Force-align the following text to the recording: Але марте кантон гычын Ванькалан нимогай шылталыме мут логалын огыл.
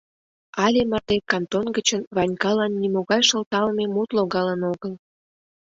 Але 0.63 0.81
марте 0.91 1.15
кантон 1.31 1.65
гычын 1.75 2.01
Ванькалан 2.15 2.73
нимогай 2.81 3.21
шылталыме 3.29 3.85
мут 3.93 4.09
логалын 4.17 4.61
огыл. 4.71 4.93